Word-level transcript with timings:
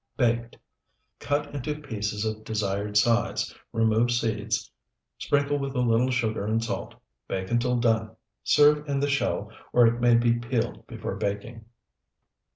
Baked: 0.17 0.57
Cut 1.19 1.53
into 1.53 1.79
pieces 1.79 2.25
of 2.25 2.43
desired 2.43 2.97
size, 2.97 3.53
remove 3.71 4.09
seeds, 4.09 4.71
sprinkle 5.19 5.59
with 5.59 5.75
a 5.75 5.79
little 5.79 6.09
sugar 6.09 6.43
and 6.43 6.63
salt; 6.63 6.95
bake 7.27 7.51
until 7.51 7.77
done. 7.79 8.15
Serve 8.43 8.89
in 8.89 8.99
the 8.99 9.07
shell, 9.07 9.51
or 9.73 9.85
it 9.85 10.01
may 10.01 10.15
be 10.15 10.39
peeled 10.39 10.87
before 10.87 11.17
baking. 11.17 11.65